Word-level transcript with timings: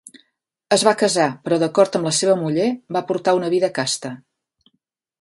Es 0.77 0.85
va 0.87 0.93
casar, 1.01 1.27
però 1.43 1.59
d'acord 1.65 1.99
amb 2.01 2.11
la 2.11 2.15
seva 2.21 2.39
muller, 2.41 2.67
va 2.99 3.07
portar 3.13 3.39
una 3.41 3.55
vida 3.59 3.73
casta. 3.81 4.17